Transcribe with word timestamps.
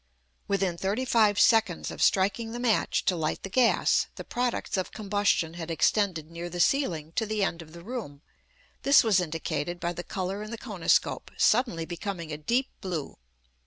Within 0.47 0.79
thirty 0.79 1.05
five 1.05 1.39
seconds 1.39 1.91
of 1.91 2.01
striking 2.01 2.53
the 2.53 2.59
match 2.59 3.05
to 3.05 3.15
light 3.15 3.43
the 3.43 3.51
gas, 3.51 4.07
the 4.15 4.23
products 4.23 4.75
of 4.75 4.91
combustion 4.91 5.53
had 5.53 5.69
extended 5.69 6.31
near 6.31 6.49
the 6.49 6.59
ceiling 6.59 7.11
to 7.11 7.23
the 7.27 7.43
end 7.43 7.61
of 7.61 7.71
the 7.71 7.83
room; 7.83 8.23
this 8.81 9.03
was 9.03 9.19
indicated 9.21 9.79
by 9.79 9.93
the 9.93 10.03
colour 10.03 10.41
in 10.41 10.49
the 10.49 10.57
koniscope 10.57 11.29
suddenly 11.37 11.85
becoming 11.85 12.31
a 12.31 12.37
deep 12.37 12.69
blue. 12.81 13.19